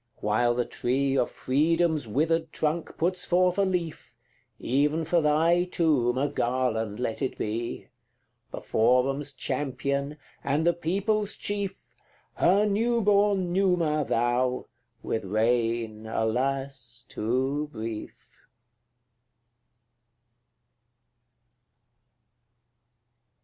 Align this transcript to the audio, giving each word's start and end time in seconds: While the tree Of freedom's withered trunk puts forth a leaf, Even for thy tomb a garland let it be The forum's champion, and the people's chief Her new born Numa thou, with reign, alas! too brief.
While 0.15 0.55
the 0.55 0.65
tree 0.65 1.15
Of 1.15 1.29
freedom's 1.29 2.07
withered 2.07 2.51
trunk 2.51 2.97
puts 2.97 3.23
forth 3.23 3.59
a 3.59 3.63
leaf, 3.65 4.15
Even 4.57 5.05
for 5.05 5.21
thy 5.21 5.65
tomb 5.65 6.17
a 6.17 6.27
garland 6.27 6.99
let 6.99 7.21
it 7.21 7.37
be 7.37 7.85
The 8.49 8.61
forum's 8.61 9.31
champion, 9.31 10.17
and 10.43 10.65
the 10.65 10.73
people's 10.73 11.35
chief 11.35 11.85
Her 12.33 12.65
new 12.65 13.03
born 13.03 13.53
Numa 13.53 14.03
thou, 14.03 14.65
with 15.03 15.23
reign, 15.23 16.07
alas! 16.07 17.05
too 17.07 17.67
brief. 17.71 18.39